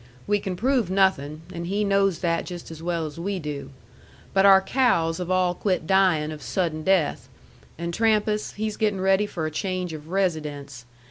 We 0.25 0.39
can 0.39 0.55
prove 0.55 0.89
nothin'; 0.89 1.43
and 1.53 1.67
he 1.67 1.83
knows 1.83 2.21
that 2.21 2.47
just 2.47 2.71
as 2.71 2.81
well 2.81 3.05
as 3.05 3.19
we 3.19 3.37
do. 3.37 3.69
But 4.33 4.47
our 4.47 4.59
cows 4.59 5.19
have 5.19 5.29
all 5.29 5.53
quit 5.53 5.85
dyin' 5.85 6.31
of 6.31 6.41
sudden 6.41 6.81
death. 6.83 7.29
And 7.77 7.93
Trampas 7.93 8.53
he's 8.53 8.77
gettin' 8.77 8.99
ready 8.99 9.27
for 9.27 9.45
a 9.45 9.51
change 9.51 9.93
of 9.93 10.07
residence. 10.09 10.85